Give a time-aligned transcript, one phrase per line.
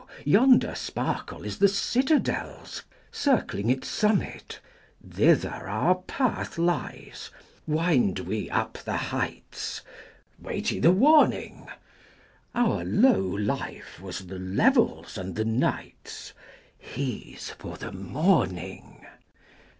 [0.25, 4.59] yonder sparkle is the citadel's Circling its summit.
[5.03, 7.29] 20 Thither our path lies;
[7.67, 9.81] wind we up the heights;
[10.39, 11.67] Wait ye the warning?
[12.55, 16.33] Our low life was the level's and the night's;
[16.79, 19.05] He's for the morning.